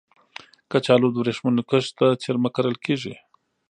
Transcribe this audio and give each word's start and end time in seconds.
کچالو 0.71 1.07
د 1.11 1.15
ورېښمو 1.19 1.61
کښت 1.69 1.91
ته 1.99 2.07
څېرمه 2.21 2.49
کرل 2.55 2.75
کېږي 2.85 3.13